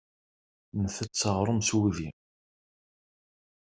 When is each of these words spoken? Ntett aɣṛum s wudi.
Ntett 0.83 1.21
aɣṛum 1.31 1.61
s 1.67 1.69
wudi. 1.75 2.09